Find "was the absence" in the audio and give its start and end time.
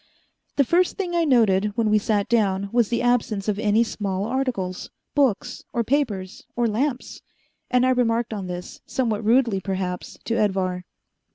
2.71-3.47